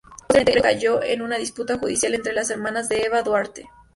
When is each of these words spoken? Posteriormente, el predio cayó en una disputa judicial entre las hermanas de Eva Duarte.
Posteriormente, 0.27 0.53
el 0.57 0.61
predio 0.63 0.99
cayó 0.99 1.03
en 1.03 1.21
una 1.21 1.37
disputa 1.37 1.77
judicial 1.77 2.15
entre 2.15 2.33
las 2.33 2.49
hermanas 2.49 2.89
de 2.89 3.03
Eva 3.03 3.21
Duarte. 3.21 3.69